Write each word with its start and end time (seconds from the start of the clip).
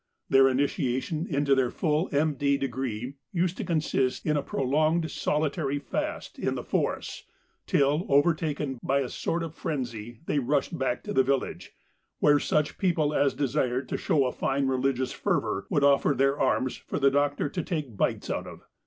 Their 0.31 0.47
initiation 0.49 1.27
into 1.27 1.53
their 1.53 1.69
full 1.69 2.09
M.D. 2.11 2.57
degree 2.57 3.17
used 3.31 3.55
to 3.57 3.63
consist 3.63 4.25
in 4.25 4.35
a 4.35 4.41
prolonged 4.41 5.11
solitary 5.11 5.77
fast 5.77 6.39
in 6.39 6.55
the 6.55 6.63
forests, 6.63 7.25
till, 7.67 8.07
overtaken 8.09 8.79
by 8.81 9.01
a 9.01 9.09
sort 9.09 9.43
of 9.43 9.53
frenzy, 9.53 10.21
they 10.25 10.39
rushed 10.39 10.75
back 10.75 11.03
to 11.03 11.13
the 11.13 11.21
village, 11.21 11.73
where 12.17 12.39
such 12.39 12.79
people 12.79 13.13
as 13.13 13.35
desired 13.35 13.87
to 13.89 13.97
show 13.97 14.25
a 14.25 14.31
fine 14.31 14.65
religious 14.65 15.11
fervour 15.11 15.67
would 15.69 15.83
offer 15.83 16.15
their 16.15 16.39
arms 16.39 16.75
for 16.77 16.97
the 16.97 17.11
doctor 17.11 17.47
to 17.49 17.61
take 17.61 17.95
bites 17.95 18.27
out 18.31 18.47
of. 18.47 18.65